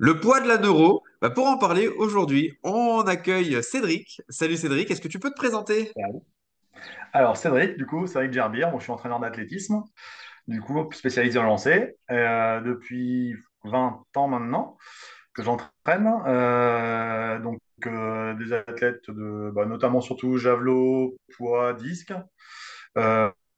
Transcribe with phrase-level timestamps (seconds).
[0.00, 4.22] Le poids de la neuro, bah, pour en parler aujourd'hui, on accueille Cédric.
[4.28, 5.92] Salut Cédric, est-ce que tu peux te présenter?
[7.12, 9.82] Alors, Cédric, du coup, Cédric Gerbir, moi, je suis entraîneur d'athlétisme,
[10.46, 13.34] du coup, spécialisé en lancer, euh, depuis
[13.64, 14.76] 20 ans maintenant
[15.34, 16.08] que j'entraîne.
[16.28, 22.12] Euh, donc, euh, des athlètes de, bah, notamment surtout javelot, poids, disque,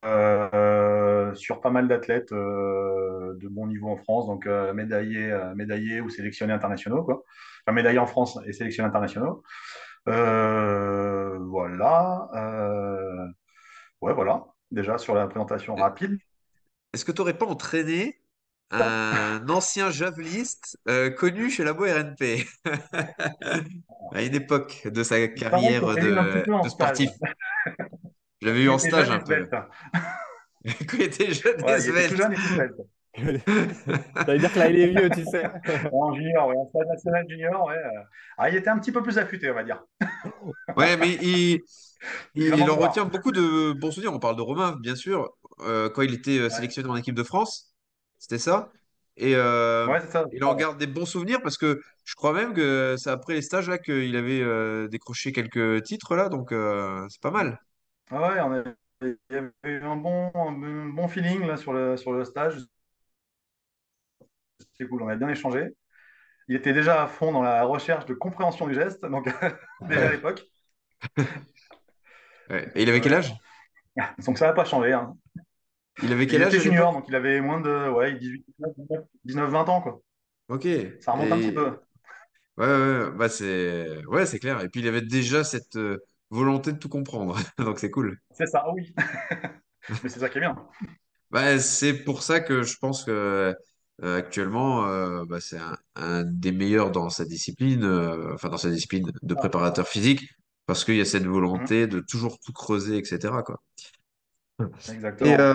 [0.04, 6.00] euh, sur pas mal d'athlètes euh, de bon niveau en France, donc euh, médaillés, médaillés
[6.00, 7.24] ou sélectionnés internationaux, quoi.
[7.66, 9.42] Enfin, médaillés en France et sélectionnés internationaux.
[10.06, 12.28] Voilà.
[14.00, 14.46] Ouais, voilà.
[14.70, 16.18] Déjà sur la présentation rapide.
[16.92, 18.20] Est-ce que tu n'aurais pas entraîné
[18.70, 22.46] un ancien javeliste euh, connu chez Labo RNP
[24.12, 27.08] à une époque de sa carrière de, stage.
[28.40, 28.48] Sportif?
[28.48, 29.46] J'avais eu en stage un peu
[30.86, 32.08] quand il était jeune et il était.
[34.24, 35.42] Ça veut dire que là, il est vieux, tu sais.
[35.92, 37.74] En junior, ouais, en stage national junior, ouais.
[37.74, 38.02] euh.
[38.38, 39.82] Ah, il était un petit peu plus affûté, on va dire.
[40.76, 41.60] Ouais, mais il,
[42.34, 44.12] Il en retient beaucoup de bons souvenirs.
[44.14, 47.14] On parle de Romain, bien sûr, euh, quand il était euh, Ouais, sélectionné en équipe
[47.14, 47.74] de France,
[48.18, 48.72] c'était ça.
[49.16, 50.24] Et euh, ouais c'est ça.
[50.32, 53.42] il en garde des bons souvenirs parce que je crois même que c'est après les
[53.42, 57.60] stages là qu'il avait euh, décroché quelques titres là, donc euh, c'est pas mal.
[58.10, 58.64] Ah ouais, on a-
[59.02, 62.66] il y avait eu un bon, un bon feeling là, sur le, sur le stage.
[64.58, 65.68] C'était cool, on a bien échangé.
[66.48, 69.28] Il était déjà à fond dans la recherche de compréhension du geste, donc
[69.88, 70.12] déjà à Ouais.
[70.12, 70.44] l'époque.
[72.50, 72.70] Ouais.
[72.74, 73.14] Et il avait quel Ouais.
[73.14, 73.34] âge?
[74.26, 74.92] Donc ça n'a pas changé.
[74.92, 75.16] hein.
[76.02, 76.94] Il avait il quel âge était à junior, l'époque?
[76.94, 78.44] donc il avait moins de ouais, 18,
[79.24, 80.00] 19, 20 ans, quoi.
[80.48, 80.64] Ok.
[81.00, 81.80] Ça remonte un petit Et peu.
[82.58, 83.10] ouais, ouais, ouais.
[83.12, 84.60] bah c'est ouais, c'est clair.
[84.62, 85.98] Et puis il avait déjà cette euh,
[86.30, 88.18] volonté de tout comprendre, donc c'est cool.
[88.32, 88.94] C'est ça, oui.
[90.02, 90.56] Mais c'est ça qui est bien.
[91.30, 93.54] Bah, c'est pour ça que je pense que
[94.02, 98.56] euh, actuellement, euh, bah, c'est un, un des meilleurs dans sa discipline, euh, enfin dans
[98.56, 100.22] sa discipline de préparateur physique,
[100.66, 101.30] parce qu'il y a cette Mhm.
[101.32, 103.60] volonté de toujours tout creuser, etc., quoi.
[104.88, 105.46] Exactement.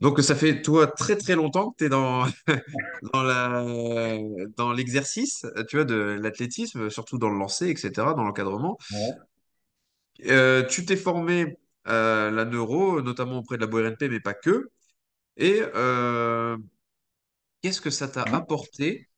[0.00, 2.24] Donc ça fait toi très très longtemps que tu es dans,
[3.14, 3.64] dans la,
[4.56, 8.78] dans l'exercice, tu vois, de l'athlétisme, surtout dans le lancer, etc., dans l'encadrement.
[8.90, 9.26] Ouais.
[10.26, 14.70] Euh, tu t'es formé à la neuro, notamment auprès de la BORNP, mais pas que.
[15.38, 16.56] Et euh,
[17.60, 18.32] qu'est-ce que ça t'a Mhm.
[18.32, 19.10] apporté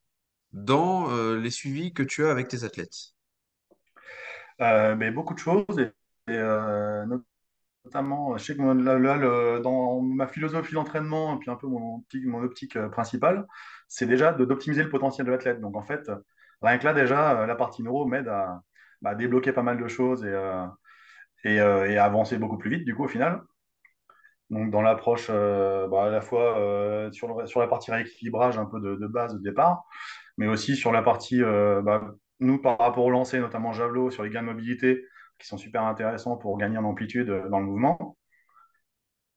[0.52, 3.14] dans euh, les suivis que tu as avec tes athlètes?
[4.60, 5.82] Euh, mais beaucoup de choses, et,
[6.32, 7.06] et, euh,
[7.88, 12.88] notamment, je sais que dans ma philosophie d'entraînement, et puis un peu mon optique, euh,
[12.88, 13.46] principale,
[13.88, 15.60] c'est déjà d'optimiser le potentiel de l'athlète.
[15.60, 16.10] Donc en fait,
[16.62, 18.62] rien que là, déjà, euh, la partie neuro m'aide à,
[19.02, 20.66] bah, débloquer pas mal de choses et, euh,
[21.46, 23.42] euh, à avancer beaucoup plus vite, du coup, au final.
[24.50, 28.80] Donc dans l'approche, euh, bah, à la fois euh, sur, la partie rééquilibrage un peu
[28.80, 29.84] de, base de départ,
[30.36, 34.22] mais aussi sur la partie, euh, bah, nous, par rapport au lancer, notamment Javelot, sur
[34.22, 35.04] les gains de mobilité,
[35.38, 38.16] qui sont super intéressants pour gagner en amplitude euh, dans le mouvement.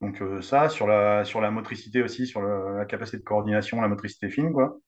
[0.02, 3.82] Donc euh, ça, sur la, sur la motricité aussi, sur le- la capacité de coordination,
[3.82, 4.80] la motricité fine, quoi.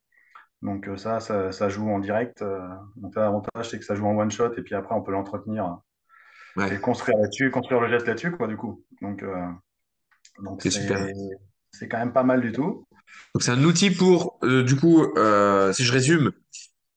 [0.62, 2.42] Donc euh, ça, ça, ça joue en direct.
[2.96, 5.78] donc l'avantage, c'est que ça joue en one shot, et puis après, on peut l'entretenir
[6.70, 8.82] et construire là-dessus, construire le geste là-dessus, quoi, du coup.
[9.02, 9.24] Donc
[10.42, 10.98] donc c'est super.
[11.00, 11.14] c'est
[11.72, 12.86] c'est quand même pas mal du tout.
[13.34, 16.32] Donc c'est un outil pour, euh, du coup, euh, si je résume,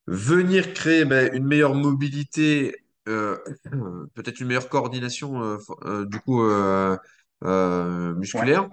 [0.07, 2.75] venir créer ben, une meilleure mobilité,
[3.07, 3.37] euh,
[4.15, 6.97] peut-être une meilleure coordination, euh, euh, du coup, Ouais.
[8.15, 8.69] musculaire.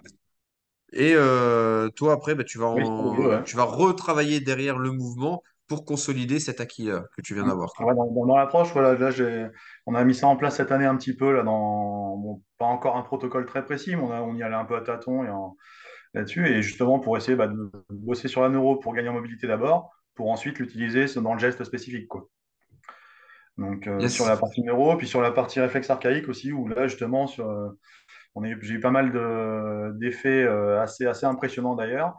[0.93, 1.15] Et
[1.97, 3.45] toi, après, ben, tu vas en- ouais.
[3.45, 7.73] tu vas retravailler derrière le mouvement pour consolider cet acquis-là que tu viens d'avoir.
[7.81, 9.11] Ouais, dans, dans- l'approche, voilà, là,
[9.87, 12.67] on a mis ça en place cette année un petit peu, là, dans, bon, pas
[12.67, 15.25] encore un protocole très précis, mais on, a- on y allait un peu à tâtons
[15.25, 15.57] et en-
[16.15, 19.47] là-dessus, et justement pour essayer bah, de bosser sur la neuro pour gagner en mobilité
[19.49, 22.29] d'abord, pour ensuite l'utiliser dans le geste spécifique, quoi.
[23.59, 26.89] Donc euh, sur la partie neuro, puis sur la partie réflexe archaïque aussi, où là
[26.89, 27.69] justement, sur, euh,
[28.35, 32.15] on eu- j'ai eu pas mal de, d'effets euh, assez, assez impressionnants d'ailleurs,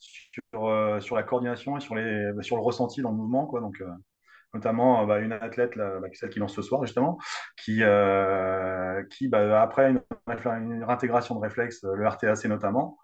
[0.00, 3.60] sur, euh, sur la coordination et sur, les, sur le ressenti dans le mouvement, quoi.
[3.60, 3.88] Donc, euh,
[4.54, 7.18] notamment euh, bah, une athlète, là, bah, celle qui lance ce soir justement,
[7.56, 12.98] qui, euh, qui bah, après une, une réintégration de réflexe, le RTAC notamment,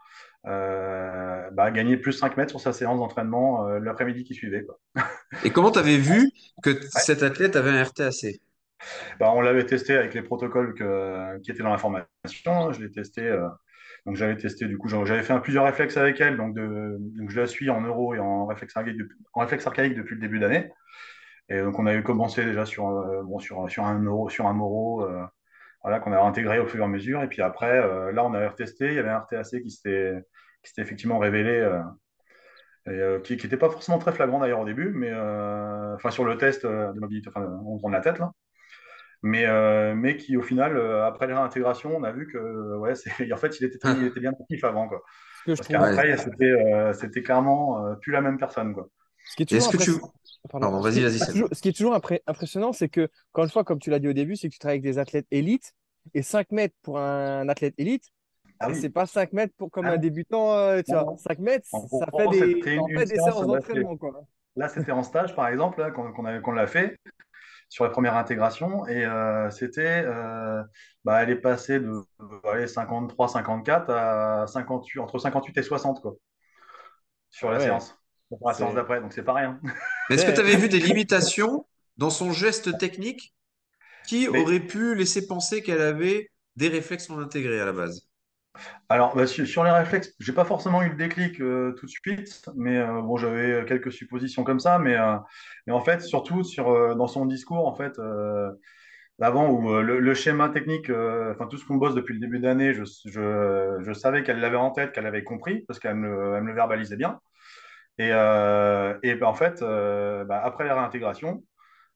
[0.46, 4.64] euh, a gagné plus 5 mètres sur sa séance d'entraînement euh, l'après-midi qui suivait.
[4.64, 4.78] Quoi.
[5.44, 6.30] Et comment tu avais vu
[6.62, 7.00] que Ouais.
[7.00, 8.40] cet athlète avait un RTAC?
[9.20, 12.72] Bah, on l'avait testé avec les protocoles que, qui étaient dans la formation.
[12.72, 13.22] Je l'ai testé.
[13.22, 13.48] euh,
[14.06, 16.36] donc j'avais testé, du coup, j'avais fait un, plusieurs réflexes avec elle.
[16.36, 19.00] Donc, de, donc je la suis en euro et en réflexe archaïque,
[19.32, 20.70] en réflexe archaïque depuis le début d'année.
[21.48, 24.52] Et donc on avait commencé déjà sur, euh, bon, sur, sur un euro, sur un
[24.54, 25.24] Moro, euh,
[25.82, 27.22] voilà, qu'on a intégré au fur et à mesure.
[27.22, 28.88] Et puis après, euh, là, on avait retesté.
[28.88, 30.14] Il y avait un RTAC qui s'était
[30.62, 31.80] qui s'était effectivement révélé, euh,
[32.86, 36.24] et, euh, qui n'était pas forcément très flagrant d'ailleurs au début, mais euh, enfin sur
[36.24, 38.32] le test euh, de mobilité, enfin, on tourne la tête là,
[39.22, 42.94] mais, euh, mais qui au final, euh, après la réintégration, on a vu que ouais,
[42.94, 45.02] c'est, en fait, il était, il était bien actif avant quoi.
[45.56, 45.96] Parce trouve, Ouais.
[45.96, 48.88] qu'après, c'était euh, c'était clairement euh, plus la même personne quoi.
[49.24, 49.90] Ce qui est toujours Est-ce que tu...
[49.90, 50.12] impressionnant,
[50.50, 51.94] pardon, vas-y, vas-y, ce qui est toujours
[52.72, 54.78] c'est que, encore une fois, comme tu l'as dit au début, c'est que tu travailles
[54.78, 55.72] avec des athlètes élites
[56.14, 58.04] et 5 mètres pour un athlète élite,
[58.58, 61.02] Ah et c'est oui, pas 5 mètres pour comme ah un débutant, euh, tu non,
[61.02, 61.12] vois.
[61.12, 61.16] non.
[61.16, 63.96] 5 mètres, En ça fait des, fait séances d'entraînement,
[64.56, 66.96] là c'était en stage par exemple, là, qu'on l'a fait.
[67.68, 70.62] sur la première intégration et euh, c'était euh,
[71.04, 71.88] bah, elle est passée de
[72.20, 76.14] euh, allez, 53 54 à 58 entre 58 et 60 quoi
[77.30, 77.96] sur Ah la ouais, séance
[78.44, 79.60] la séance d'après donc c'est pas rien
[80.10, 81.66] est-ce que tu avais vu des limitations
[81.96, 83.34] dans son geste technique
[84.06, 88.08] qui mais aurait pu laisser penser qu'elle avait des réflexes non intégrés à la base?
[88.88, 92.48] alors bah, sur, les réflexes j'ai pas forcément eu le déclic euh, tout de suite
[92.54, 95.16] mais euh, bon j'avais quelques suppositions comme ça mais, euh,
[95.66, 98.50] mais en fait surtout sur dans son discours en fait euh,
[99.20, 102.74] Avant, où le, le schéma technique, enfin tout ce qu'on bosse depuis le début d'année,
[102.74, 106.48] je, je, je savais qu'elle l'avait en tête, qu'elle avait compris, parce qu'elle me, me
[106.48, 107.20] le verbalisait bien.
[107.98, 111.44] Et, euh, et ben, en fait, euh, bah, après la réintégration,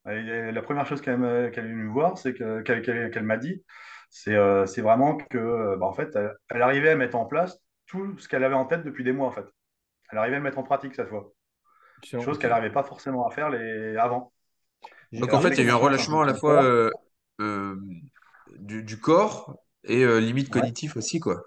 [0.05, 3.63] la première chose qu'elle est venue me voir, c'est que, qu'elle, m'a dit,
[4.11, 8.17] c'est euh, vraiment que, bah, en fait, elle, elle arrivait à mettre en place tout
[8.19, 9.47] ce qu'elle avait en tête depuis des mois, en fait.
[10.11, 11.33] Elle arrivait à le mettre en pratique cette fois,
[12.03, 13.97] chose qu'elle n'arrivait pas forcément à faire les...
[13.97, 14.33] avant.
[15.13, 16.91] Donc en fait, il y a eu un relâchement à la fois euh,
[17.41, 17.77] euh,
[18.59, 20.61] du, du corps et euh, limite ouais.
[20.61, 21.43] cognitif aussi, quoi.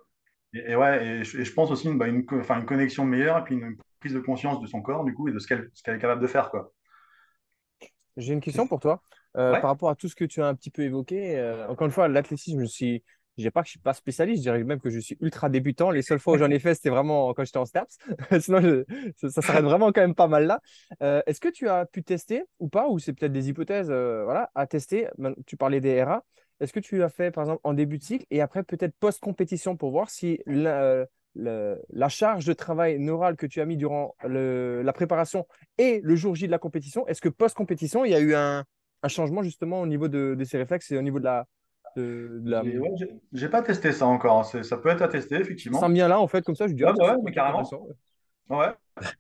[0.54, 2.66] Et, et ouais, et je, et je pense aussi une, bah, une, co- enfin, une
[2.66, 5.38] connexion meilleure et puis une, prise de conscience de son corps, du coup, et de
[5.40, 6.74] ce qu'elle qu'elle est capable de faire, quoi.
[8.18, 9.02] j'ai une question pour toi.
[9.38, 11.68] Euh, Ouais, par rapport à tout ce que tu as un petit peu évoqué, euh,
[11.70, 13.04] encore une fois, l'athlétisme, je suis,
[13.38, 15.48] je dirais pas que je suis pas spécialiste, je dirais même que je suis ultra
[15.50, 15.90] débutant.
[15.92, 17.98] Les seules fois où j'en ai fait, c'était vraiment quand j'étais en STAPS.
[18.42, 20.60] Sinon, je- ça, s'arrête vraiment quand même pas mal là.
[21.02, 24.24] Euh, est-ce que tu as pu tester ou pas, ou c'est peut-être des hypothèses, euh,
[24.26, 25.08] voilà, à tester?
[25.46, 26.24] Tu parlais des RA.
[26.62, 29.76] Est-ce que tu as fait, par exemple, en début de cycle et après peut-être post-compétition
[29.76, 31.06] pour voir si la,
[31.38, 35.48] euh, la charge de travail neural que tu as mis durant le- la préparation
[35.78, 38.64] et le jour J de la compétition, est-ce que post-compétition, il y a eu un,
[39.04, 41.46] un changement justement au niveau de, de ces réflexes et au niveau de la,
[41.98, 42.64] de, de la...
[42.64, 44.40] j'ai ouais, j'ai- j'ai pas testé ça encore.
[44.40, 44.44] hein.
[44.44, 45.88] C'est- Ça peut être à tester, Ça me effectivement.
[45.90, 47.68] vient là, en fait, comme ça, je dis, Ouais, ah, bah ouais, mais carrément.
[48.50, 48.68] Ouais.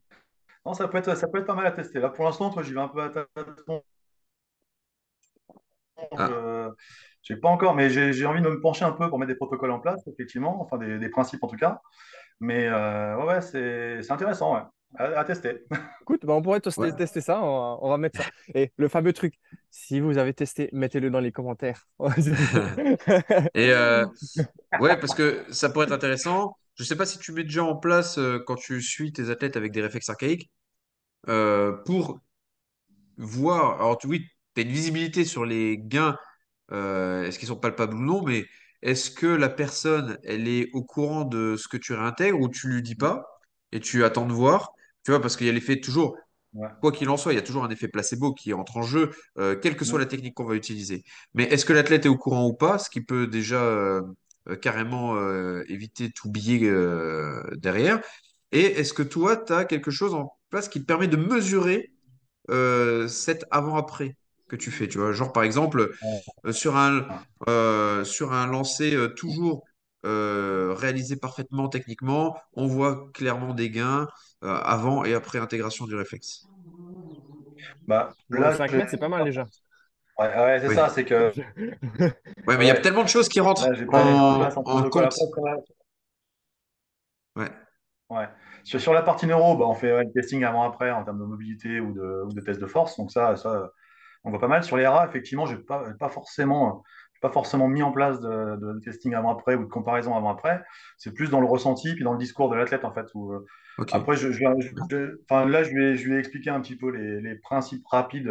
[0.63, 1.99] Non, ça peut être, ça peut être pas mal à tester.
[1.99, 3.81] Là, pour l'instant, toi, j'y vais un peu à tâtons.
[6.17, 6.69] Ah, Je
[7.21, 9.71] j'ai pas encore, mais j'ai envie de me pencher un peu pour mettre des protocoles
[9.71, 11.81] en place, effectivement, enfin des, des principes en tout cas.
[12.39, 14.61] Mais euh, ouais, ouais, c'est c'est intéressant, ouais.
[14.95, 15.63] À, à tester.
[16.01, 16.91] Écoute, bah, on pourrait ouais.
[16.93, 18.29] tester, ça, on va, on va mettre ça.
[18.53, 19.35] Et le fameux truc,
[19.69, 21.87] si vous avez testé, mettez-le dans les commentaires.
[23.55, 24.05] Et euh,
[24.79, 26.57] ouais, parce que ça pourrait être intéressant.
[26.75, 29.55] Je sais pas si tu mets déjà en place euh, quand tu suis tes athlètes
[29.55, 30.51] avec des réflexes archaïques
[31.29, 32.19] euh, pour
[33.17, 33.75] voir.
[33.79, 34.25] Alors tu, oui,
[34.55, 36.17] tu as une visibilité sur les gains
[36.71, 38.45] euh, est-ce qu'ils sont palpables ou non, mais
[38.81, 42.67] est-ce que la personne, elle est au courant de ce que tu réintègres ou tu
[42.67, 43.25] lui dis pas
[43.71, 44.71] et tu attends de voir,
[45.05, 46.17] tu vois, parce qu'il y a l'effet toujours,
[46.53, 46.67] Ouais.
[46.81, 49.11] quoi qu'il en soit, il y a toujours un effet placebo qui entre en jeu,
[49.37, 51.03] euh, quelle que soit la technique qu'on va utiliser.
[51.33, 54.01] Mais est-ce que l'athlète est au courant ou pas, ce qui peut déjà euh,
[54.61, 55.15] carrément
[55.67, 56.69] éviter tout biais
[57.55, 58.01] derrière.
[58.51, 61.91] Et est-ce que toi, tu as quelque chose en place qui te permet de mesurer
[63.07, 64.17] cet avant-après?
[64.51, 65.13] Que tu fais, tu vois.
[65.13, 65.91] Genre, par exemple,
[66.45, 67.07] euh, sur un,
[67.49, 69.63] euh, sur un lancer euh, toujours
[70.05, 74.07] euh, réalisé parfaitement techniquement, on voit clairement des gains
[74.43, 76.49] euh, avant et après intégration du réflexe.
[77.87, 79.47] Bah, là, 5 j'ai mètres, c'est pas mal déjà.
[80.19, 80.75] ouais, ouais, c'est Oui.
[80.75, 81.33] ça, c'est que
[82.47, 85.13] Ouais, mais il y a tellement de choses qui rentrent là, pas en compte.
[87.35, 87.51] Ouais.
[88.09, 88.27] Ouais.
[88.63, 91.23] Sur, sur la partie neuro, bah, on fait ouais, le testing avant-après en termes de
[91.25, 92.97] mobilité ou de, ou de test de force.
[92.97, 93.71] Donc ça, ça,
[94.23, 94.63] on voit pas mal.
[94.63, 98.79] Sur les RA, effectivement, pas, pas forcément, j'ai pas forcément mis en place de, de
[98.79, 100.61] testing avant-après ou de comparaison avant-après.
[100.97, 103.07] C'est plus dans le ressenti puis dans le discours de l'athlète en fait.
[103.15, 103.45] Où, euh,
[103.91, 106.89] après, je, je, je- je- enfin, là, je vais, je vais expliquer un petit peu
[106.89, 108.27] les, les principes rapides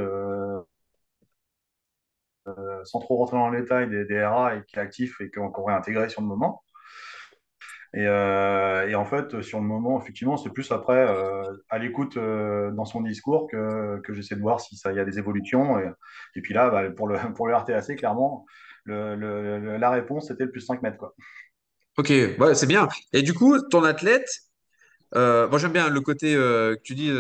[2.49, 5.30] euh, sans trop rentrer dans le détail des, des RA et qui est actif et
[5.30, 6.62] qu'on qu'on réintégrer sur le moment.
[7.92, 12.16] Et, euh, et en fait, sur le moment, effectivement, c'est plus après, euh, à l'écoute
[12.16, 15.78] euh, dans son discours que, j'essaie de voir si ça, y a des évolutions.
[16.37, 18.47] Et, puis là, bah, pour le, pour le RTAC, clairement,
[18.87, 21.14] la réponse, c'était le plus 5 mètres, quoi.
[21.97, 22.88] Ok, ouais, c'est bien.
[23.12, 24.28] Et du coup, ton athlète,
[25.12, 27.12] moi j'aime bien le côté que tu dis,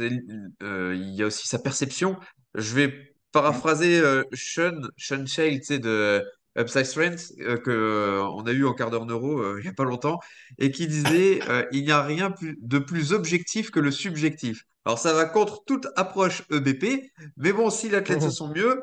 [0.00, 2.16] il y a aussi sa perception.
[2.54, 4.02] Je vais paraphraser
[4.34, 6.22] Sean, Sean Shale, tu sais, de
[6.58, 9.68] Upside Strength, euh, que euh, on a eu en quart d'heure neuro euh, il n'y
[9.68, 10.20] a pas longtemps,
[10.58, 11.40] et qui disait
[11.72, 14.64] il n'y a rien de plus objectif que le subjectif.
[14.84, 18.82] Alors ça va contre toute approche EBP, mais bon, si l'athlète se sent mieux,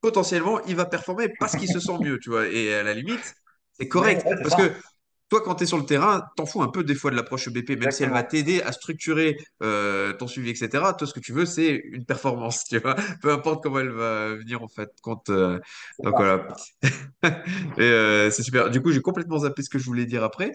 [0.00, 2.46] potentiellement, il va performer parce qu'il se sent mieux, tu vois.
[2.46, 3.34] Et à la limite,
[3.72, 4.24] c'est correct.
[4.42, 4.72] Parce que
[5.30, 7.48] toi, quand tu es sur le terrain, t'en fous un peu des fois de l'approche
[7.48, 10.94] BP, même si elle va t'aider à structurer euh, ton suivi, etc.
[10.96, 12.94] Toi, ce que tu veux, c'est une performance, tu vois.
[13.22, 14.90] Peu importe comment elle va venir, en fait.
[15.02, 15.58] Quand, euh,
[16.02, 16.46] Donc voilà.
[17.78, 18.70] Et euh, c'est super.
[18.70, 20.52] Du coup, j'ai complètement zappé ce que je voulais dire après.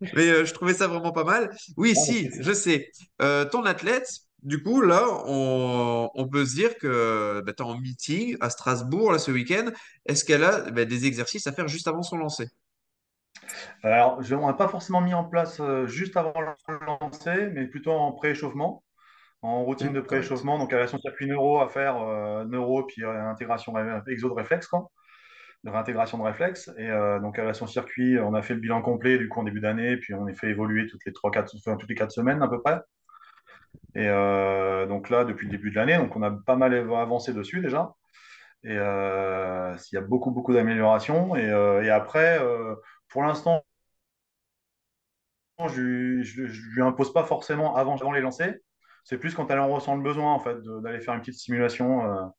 [0.14, 1.50] Mais euh, je trouvais ça vraiment pas mal.
[1.76, 2.90] Oui, c'est- si, je sais.
[3.18, 4.08] Ton athlète,
[4.44, 8.50] du coup, là, on, on peut se dire que bah, tu es en meeting à
[8.50, 9.70] Strasbourg là, ce week-end.
[10.06, 12.48] Est-ce qu'elle a bah, des exercices à faire juste avant son lancer?
[13.82, 17.66] Alors, je- on n'a pas forcément mis en place euh, juste avant le lancer, mais
[17.66, 18.82] plutôt en pré-échauffement,
[19.42, 20.58] en routine de pré-échauffement.
[20.58, 23.74] Donc, elle a son circuit neuro à faire, euh, neuro, puis euh, intégration
[24.08, 24.88] exo de réflexe, quoi,
[25.64, 26.70] de réintégration de réflexe.
[26.78, 28.18] Et euh, donc, elle a son circuit.
[28.20, 30.50] On a fait le bilan complet du coup en début d'année, puis on est fait
[30.50, 32.80] évoluer toutes les trois, quatre, enfin, toutes les quatre semaines à peu près.
[33.94, 37.32] Et euh, donc là, depuis le début de l'année, donc on a pas mal avancé
[37.32, 37.94] dessus déjà.
[38.64, 41.36] Et euh, il y a beaucoup, beaucoup d'améliorations.
[41.36, 42.40] Et, euh, et après,
[43.08, 43.64] pour l'instant,
[45.68, 48.54] je ne lui impose pas forcément avant, avant les lancer.
[49.04, 52.32] C'est plus quand elle en ressent le besoin, en fait, d'aller faire une petite simulation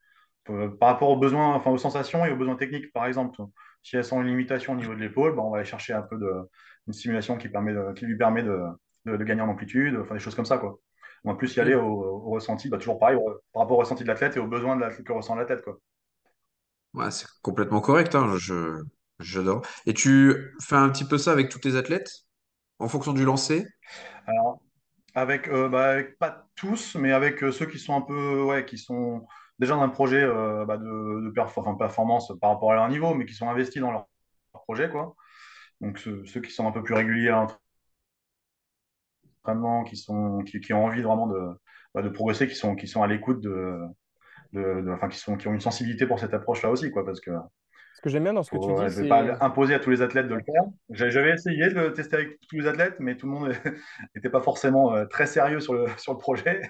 [0.80, 3.42] par rapport aux besoins, enfin aux sensations et aux besoins techniques, par exemple.
[3.84, 6.02] Si elles sont une limitation au niveau de l'épaule, ben, on va aller chercher un
[6.02, 6.32] peu de,
[6.88, 8.60] une simulation qui, permet qui lui permet de,
[9.06, 10.80] de- de gagner en amplitude, enfin des choses comme ça, quoi.
[11.26, 11.76] On va plus y aller Ok.
[11.76, 13.18] au, au ressenti, bah, toujours pareil,
[13.54, 15.78] par rapport au ressenti de l'athlète et aux besoins de l'athlète que ressent l'athlète, quoi.
[16.94, 18.82] Ouais, c'est complètement correct, hein, je,
[19.20, 19.66] j'adore.
[19.86, 22.10] Et tu fais un petit peu ça avec tous tes athlètes?
[22.80, 23.66] En fonction du lancer?
[24.28, 24.62] Alors,
[25.16, 28.66] Avec, euh, bah, avec pas tous, mais avec euh, ceux qui sont un peu, ouais,
[28.66, 29.28] qui sont
[29.60, 32.90] déjà dans un projet euh, bah, de, de perf- enfin, performance par rapport à leur
[32.90, 34.08] niveau, mais qui sont investis dans leur
[34.54, 35.16] projet, quoi.
[35.82, 37.48] Donc ceux, ceux qui sont un peu plus réguliers à
[39.86, 41.40] qui sont, qui, qui ont envie vraiment de,
[41.94, 43.80] bah, de progresser, qui sont, qui sont à l'écoute de,
[44.54, 47.20] de, de- enfin, qui sont, qui ont une sensibilité pour cette approche-là aussi, quoi, parce
[47.22, 47.32] que
[47.96, 49.74] Ce que j'aime bien dans ce que tu dis, ouais, je vais pas c'est imposer
[49.74, 50.64] à tous les athlètes de le faire.
[50.90, 53.50] J'avais essayé de le tester avec tous les athlètes, mais tout le monde
[54.16, 56.62] n'était pas forcément euh, très sérieux sur le, sur le projet.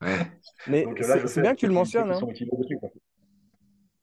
[0.00, 0.08] Ouais.
[0.68, 0.86] mais
[1.26, 2.20] c'est bien que tu le mentionnes, hein.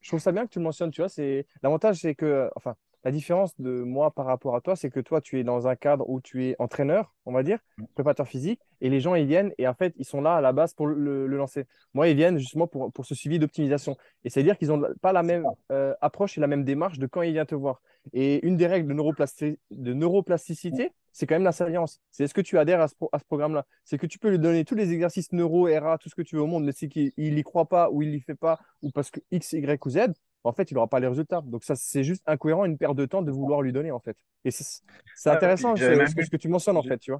[0.01, 2.75] Je trouve ça bien que tu le mentionnes, tu vois, c'est l'avantage c'est que enfin
[3.03, 5.75] la différence de moi par rapport à toi, c'est que toi tu es dans un
[5.75, 7.59] cadre où tu es entraîneur, on va dire,
[7.93, 10.51] préparateur physique et les gens ils viennent et en fait, ils sont là à la
[10.51, 11.65] base pour le, le lancer.
[11.93, 15.23] Moi, ils viennent justement pour, pour ce suivi d'optimisation et c'est-à-dire qu'ils n'ont pas la
[15.23, 17.81] même euh, approche et la même démarche de quand ils viennent te voir.
[18.13, 21.99] Et une des règles de, de neuroplasticité, c'est quand même la salience.
[22.11, 23.65] C'est est-ce que tu adhères à ce, pro- à ce programme-là?
[23.83, 26.35] C'est que tu peux lui donner tous les exercices neuro, RA, tout ce que tu
[26.35, 28.91] veux au monde, mais c'est qu'il n'y croit pas ou il n'y fait pas ou
[28.91, 29.99] parce que X, Y ou Z,
[30.43, 31.41] en fait, il n'aura pas les résultats.
[31.41, 34.17] Donc, ça, c'est juste incohérent, une perte de temps de vouloir lui donner, en fait.
[34.45, 37.19] Et c'est intéressant ce, même ce que, tu mentionnes, en fait, tu vois.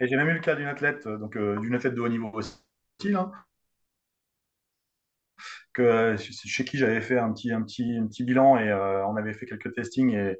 [0.00, 2.08] et j'ai même eu le cas d'une athlète, euh, donc euh, d'une athlète de haut
[2.08, 2.58] niveau aussi,
[3.14, 3.30] hein,
[5.72, 9.06] que, euh, chez qui j'avais fait un petit, un petit, un petit bilan et euh,
[9.06, 10.36] on avait fait quelques testings et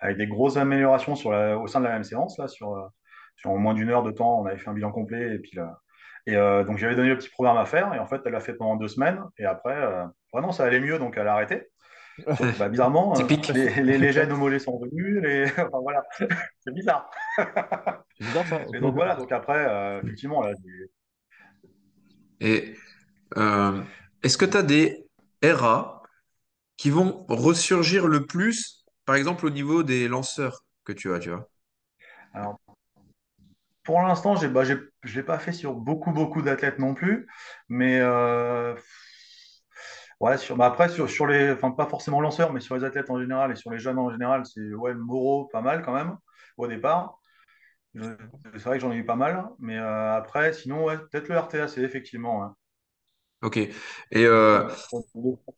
[0.00, 2.90] avec des grosses améliorations sur la- au sein de la même séance, là, sur,
[3.36, 5.80] sur moins d'une heure de temps, on avait fait un bilan complet et puis là,
[6.26, 8.40] et euh, donc j'avais donné le petit programme à faire et en fait elle l'a
[8.40, 9.76] fait pendant deux semaines et après
[10.36, 11.68] vraiment ça allait mieux donc elle a arrêté.
[12.58, 13.48] Bah, bizarrement euh, Typique.
[13.48, 15.44] les, les, les gènes au mollet sont revenus, les...
[15.58, 16.02] enfin voilà,
[16.60, 17.10] c'est bizarre.
[18.18, 18.60] C'est bizarre, ça.
[18.72, 20.52] Et donc voilà, donc après euh, effectivement là,
[22.40, 22.74] Et
[23.36, 23.82] euh,
[24.22, 25.06] est-ce que tu as des
[25.42, 26.02] RA
[26.76, 31.30] qui vont ressurgir le plus, par exemple au niveau des lanceurs que tu as, tu
[31.30, 31.48] vois?
[32.32, 32.60] alors
[33.84, 37.26] pour l'instant j'ai bah, j'ai je l'ai pas fait sur beaucoup beaucoup d'athlètes non plus,
[37.68, 38.74] mais euh,
[40.20, 43.10] ouais sur bah, après sur, sur les enfin pas forcément lanceurs mais sur les athlètes
[43.10, 46.16] en général et sur les jeunes en général c'est ouais Moreau pas mal quand même
[46.56, 47.18] au départ.
[47.94, 51.38] C'est vrai que j'en ai eu pas mal, mais euh, après, sinon, ouais, peut-être le
[51.38, 52.40] RTAC, effectivement.
[52.40, 52.48] ouais.
[53.42, 53.58] Ok.
[53.58, 53.72] Et
[54.14, 54.66] euh,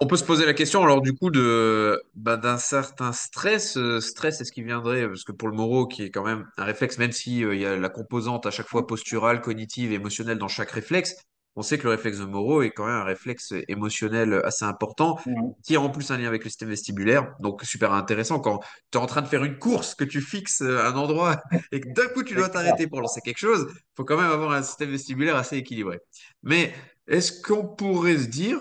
[0.00, 3.77] on peut se poser la question alors du coup de bah, d'un certain stress.
[3.77, 6.65] euh, stress, est-ce qu'il viendrait, parce que pour le Moro, qui est quand même un
[6.65, 10.38] réflexe, même si euh, il y a la composante à chaque fois posturale, cognitive, émotionnelle
[10.38, 11.15] dans chaque réflexe,
[11.59, 15.19] on sait que le réflexe de Moro est quand même un réflexe émotionnel assez important,
[15.65, 17.35] qui a en plus un lien avec le système vestibulaire.
[17.41, 18.61] Donc super intéressant quand
[18.93, 21.81] tu es en train de faire une course, que tu fixes euh, un endroit et
[21.81, 24.53] que d'un coup tu dois t'arrêter pour lancer quelque chose, il faut quand même avoir
[24.53, 25.99] un système vestibulaire assez équilibré.
[26.45, 26.73] Mais
[27.09, 28.61] est-ce qu'on pourrait se dire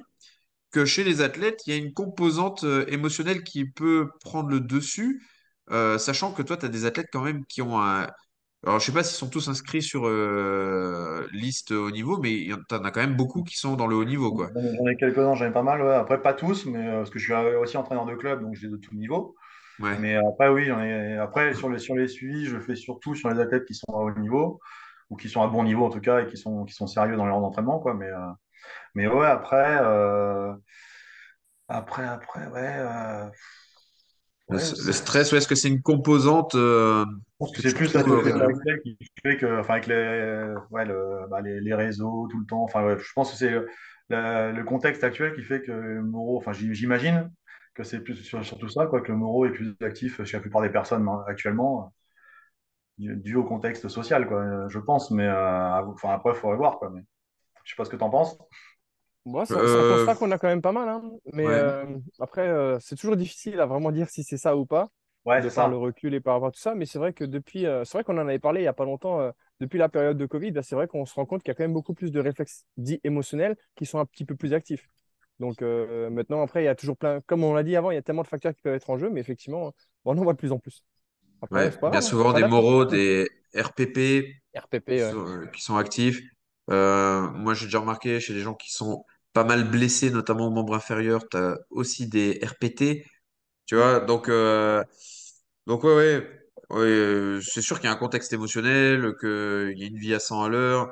[0.72, 4.60] que chez les athlètes, il y a une composante euh, émotionnelle qui peut prendre le
[4.60, 5.24] dessus,
[5.70, 8.08] euh, sachant que toi, tu as des athlètes quand même qui ont un,
[8.68, 12.50] Alors, je sais pas s'ils sont tous inscrits sur euh, liste haut niveau, mais il
[12.50, 14.50] y en t'en as quand même beaucoup qui sont dans le haut niveau, quoi.
[14.54, 15.82] J'en ai quelques-uns, j'en ai pas mal.
[15.82, 15.94] ouais.
[15.94, 18.56] Après, pas tous, mais euh, parce que je suis euh, aussi entraîneur de club, donc
[18.56, 19.36] j'ai de tout niveau.
[19.80, 19.98] Ouais.
[20.00, 21.18] Mais après, oui, j'en ai...
[21.18, 24.00] après sur les, sur les suivis, je fais surtout sur les athlètes qui sont à
[24.00, 24.60] haut niveau,
[25.10, 27.16] ou qui sont à bon niveau en tout cas, et qui sont, qui sont sérieux
[27.16, 27.94] dans leur entraînement, quoi.
[27.94, 28.32] Mais, euh,
[28.96, 30.54] mais ouais, après, euh,
[31.70, 33.30] après, après, ouais, euh,
[34.50, 37.94] ouais, le stress, ouais, est-ce que c'est une composante euh, Je pense que c'est plus
[37.94, 42.28] la société actuelle qui fait que, enfin, avec les, ouais, le, bah, les, les réseaux
[42.30, 42.64] tout le temps.
[42.64, 43.52] Enfin, ouais, je pense que c'est
[44.10, 47.32] le, contexte actuel qui fait que Moreau, enfin, j'im- j'imagine
[47.74, 50.38] que c'est plus sur, sur tout ça, quoi, que le Moreau est plus actif chez
[50.38, 51.94] la plupart des personnes hein, actuellement,
[52.98, 55.12] dû dû au contexte social, quoi, euh, je pense.
[55.12, 56.90] Mais euh, enfin, après, il faudrait voir, quoi.
[56.90, 57.02] Mais
[57.64, 58.38] je sais pas ce que tu en penses.
[59.28, 61.04] Moi, c'est un euh, constat qu'on a quand même pas mal, hein.
[61.34, 61.54] Mais ouais.
[61.54, 61.86] euh,
[62.20, 64.90] après, euh, c'est toujours difficile à vraiment dire si c'est ça ou pas,
[65.26, 65.78] Ouais, de c'est par le ça.
[65.78, 66.76] recul et par rapport à tout ça.
[66.76, 68.74] Mais c'est vrai que depuis, euh, c'est vrai qu'on en avait parlé il y a
[68.74, 71.44] pas longtemps, euh, depuis la période de Covid, là, c'est vrai qu'on se rend compte
[71.44, 74.26] qu'il y a quand même beaucoup plus de réflexes dits émotionnels qui sont un petit
[74.26, 74.88] peu plus actifs.
[75.40, 77.96] Donc euh, maintenant, après, il y a toujours plein, comme on l'a dit avant, il
[77.96, 79.74] y a tellement de facteurs qui peuvent être en jeu, mais effectivement,
[80.06, 80.84] on en voit de plus en plus.
[81.42, 85.00] Après, Ouais, pas bien grave, hein, souvent des moraux, des RPP RPP, qui ouais.
[85.00, 86.22] sont, euh, qui sont actifs.
[86.70, 89.06] Euh, moi, j'ai déjà remarqué chez les gens qui sont
[89.38, 93.06] pas mal blessés, notamment au membre inférieur, tu as aussi des RPT,
[93.68, 94.00] tu vois.
[94.00, 94.84] Donc, euh,
[95.68, 96.28] donc ouais, ouais,
[96.72, 100.20] euh, c'est sûr qu'il y a un contexte émotionnel, qu'il y a une vie à
[100.20, 100.92] 100 à l'heure,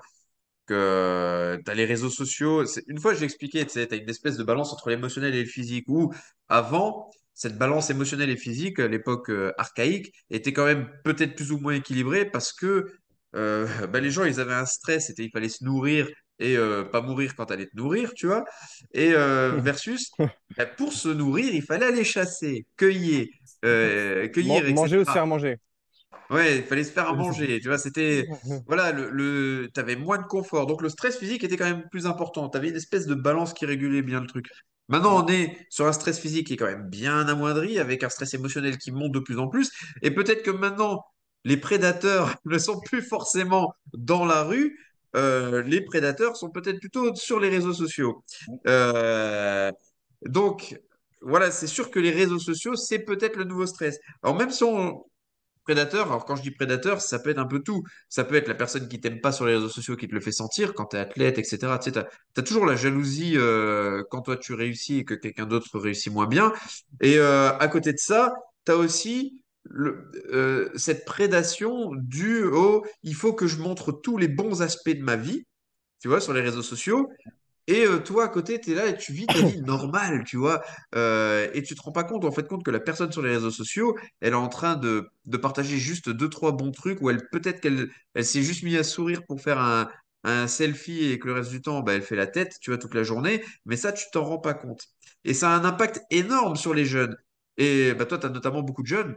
[0.68, 2.64] que tu as les réseaux sociaux.
[2.88, 5.86] Une fois, j'ai expliqué, tu as une espèce de balance entre l'émotionnel et le physique,
[5.88, 6.14] où
[6.48, 11.52] avant, cette balance émotionnelle et physique, à l'époque euh, archaïque, était quand même peut-être plus
[11.52, 12.86] ou moins équilibrée parce que
[13.36, 16.08] euh, bah, les gens, ils avaient un stress, il fallait se nourrir
[16.40, 18.44] et euh, pas mourir quand t'allais te nourrir, tu vois.
[18.94, 20.12] Et euh, versus,
[20.58, 23.28] bah, pour se nourrir, il fallait aller chasser, cueillir,
[23.66, 25.58] euh, Man- cueillir, manger ou se faire manger.
[26.30, 27.60] Ouais, il fallait se faire à manger.
[27.60, 28.28] Tu vois, c'était.
[28.68, 29.70] Voilà, le, le...
[29.74, 30.66] tu avais moins de confort.
[30.66, 32.50] Donc le stress physique était quand même plus important.
[32.50, 34.48] Tu avais une espèce de balance qui régulait bien le truc.
[34.88, 38.10] Maintenant, on est sur un stress physique qui est quand même bien amoindri, avec un
[38.10, 39.72] stress émotionnel qui monte de plus en plus.
[40.02, 41.04] Et peut-être que maintenant,
[41.44, 44.80] les prédateurs ne sont plus forcément dans la rue.
[45.16, 48.24] Euh, les prédateurs sont peut-être plutôt sur les réseaux sociaux.
[48.68, 49.72] Euh,
[50.24, 50.80] Donc,
[51.22, 54.00] voilà, c'est sûr que les réseaux sociaux, c'est peut-être le nouveau stress.
[54.24, 55.06] Alors, même si on,
[55.64, 57.84] Prédateur, alors quand je dis prédateur, ça peut être un peu tout.
[58.08, 60.22] Ça peut être la personne qui t'aime pas sur les réseaux sociaux qui te le
[60.22, 61.80] fait sentir quand tu es athlète, etc.
[61.80, 65.80] Tu sais, t'as toujours la jalousie euh, quand toi tu réussis et que quelqu'un d'autre
[65.80, 66.54] réussit moins bien.
[67.02, 68.32] Et euh, à côté de ça,
[68.64, 74.18] tu as aussi le- euh, cette prédation due au il faut que je montre tous
[74.18, 75.46] les bons aspects de ma vie,
[76.02, 77.10] tu vois, sur les réseaux sociaux.
[77.68, 80.38] Et euh, toi, à côté, tu es là et tu vis ta vie normale, tu
[80.38, 80.64] vois.
[80.96, 83.32] Euh, et tu te rends pas compte, en fait, compte que la personne sur les
[83.32, 87.10] réseaux sociaux, elle est en train de, de partager juste deux, trois bons trucs, ou
[87.10, 89.90] elle peut-être qu'elle elle s'est juste mise à sourire pour faire un,
[90.24, 92.78] un selfie et que le reste du temps, bah, elle fait la tête, tu vois,
[92.78, 93.44] toute la journée.
[93.66, 94.86] Mais ça, tu t'en rends pas compte.
[95.24, 97.16] Et ça a un impact énorme sur les jeunes.
[97.58, 99.16] Et bah, toi, tu as notamment beaucoup de jeunes.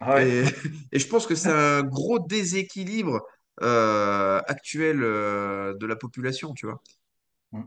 [0.00, 0.28] Ouais.
[0.28, 0.44] Et,
[0.92, 3.22] et je pense que c'est un gros déséquilibre
[3.62, 6.82] euh, actuel euh, de la population, tu vois.
[7.52, 7.62] Mm.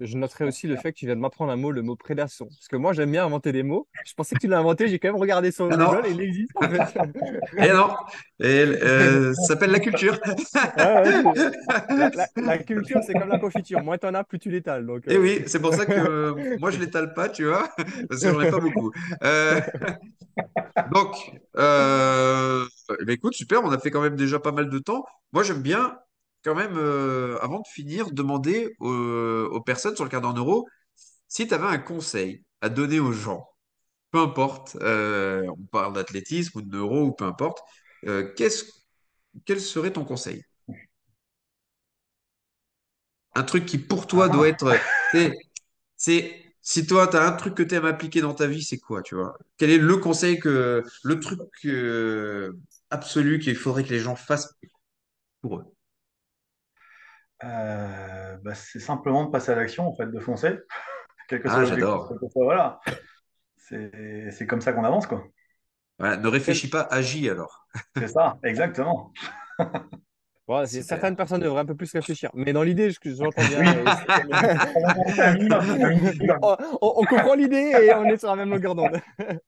[0.00, 2.46] Je noterai aussi le fait que tu viens de m'apprendre un mot, le mot prédation.
[2.46, 3.88] Parce que moi, j'aime bien inventer des mots.
[4.04, 6.10] Je pensais que tu l'as inventé, j'ai quand même regardé sur Ah non, Google et
[6.10, 6.82] il existe en fait.
[7.58, 7.88] Et non,
[8.40, 10.18] et, euh, ça s'appelle la culture.
[10.76, 11.12] Ouais,
[11.94, 13.80] la, la- la culture, c'est comme la confiture.
[13.80, 14.86] Moins t'en as, plus tu l'étales.
[14.86, 17.68] Donc, Et euh, oui, c'est pour ça que euh, moi je l'étale pas, tu vois,
[18.08, 18.90] parce que j'en ai pas beaucoup.
[20.92, 21.14] Donc,
[21.56, 25.04] euh, ben, écoute, super, on a fait quand même déjà pas mal de temps.
[25.32, 25.96] Moi j'aime bien
[26.44, 28.90] quand même, euh, avant de finir, demander aux,
[29.50, 30.66] aux personnes sur le quart d'en euro
[31.28, 33.48] si tu avais un conseil à donner aux gens,
[34.12, 37.60] peu importe, euh, on parle d'athlétisme ou de neuro ou peu importe,
[38.36, 38.64] qu'est-ce,
[39.46, 40.42] quel serait ton conseil?
[43.34, 44.78] Un truc qui pour toi doit Ah, être.
[45.12, 45.32] C'est,
[45.96, 48.78] c'est si toi, tu as un truc que tu aimes appliquer dans ta vie, c'est
[48.78, 49.36] quoi, tu vois?
[49.58, 50.82] Quel est le conseil que.
[51.04, 52.58] Le truc euh,
[52.90, 54.54] absolu qu'il faudrait que les gens fassent
[55.42, 55.64] pour eux?
[57.44, 60.56] euh, bah, c'est simplement de passer à l'action, en fait, de foncer,
[61.28, 62.12] quel que Ah, j'adore.
[62.34, 62.80] Voilà.
[63.58, 65.24] C'est comme ça qu'on avance, quoi.
[65.98, 67.66] Voilà, ne réfléchis pas, agis alors.
[67.96, 69.12] C'est ça, exactement.
[70.46, 72.30] voilà, c'est- certaines personnes devraient un peu plus réfléchir.
[72.34, 73.62] Mais dans l'idée, je- j'entends bien.
[73.62, 73.84] Bien.
[76.80, 79.00] on comprend l'idée et on est sur la même longueur d'onde.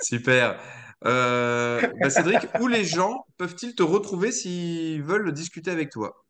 [0.00, 0.58] Super.
[1.04, 6.24] Euh, bah, Cédric, où les gens peuvent-ils te retrouver s'ils veulent discuter avec toi?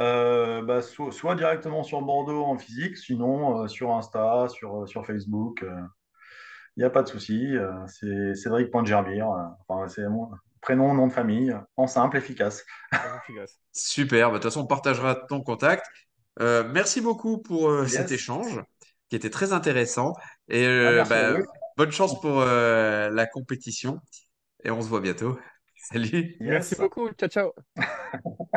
[0.00, 4.86] Euh, bah, so- soit directement sur Bordeaux en physique, sinon euh, sur Insta, sur, euh,
[4.86, 5.64] sur Facebook.
[6.76, 7.56] Il n'y a pas de souci.
[7.56, 9.32] euh, c'est Cédric euh,
[9.68, 10.28] enfin, c'est mon
[10.66, 12.64] prénom, nom de famille, en simple, efficace.
[12.92, 13.60] Efficace.
[13.72, 14.30] Super.
[14.30, 15.86] Bah, de toute façon, on partagera ton contact.
[16.40, 18.60] Euh, merci beaucoup pour euh, cet échange
[19.08, 20.12] qui était très intéressant.
[20.48, 21.38] Et Ah, euh, à bah,
[21.76, 24.00] bonne chance pour euh, la compétition.
[24.64, 25.38] Et on se voit bientôt.
[25.76, 26.36] Salut.
[26.40, 27.08] Merci beaucoup.
[27.10, 27.52] Ciao, ciao.